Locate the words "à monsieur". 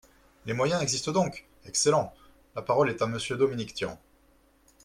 3.03-3.35